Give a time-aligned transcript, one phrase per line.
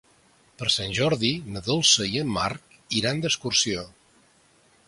[0.61, 3.89] Per Sant Jordi na Dolça i en Marc iran d'excursió.